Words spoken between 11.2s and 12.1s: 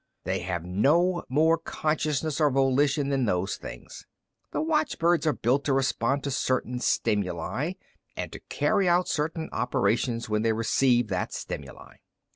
stimuli."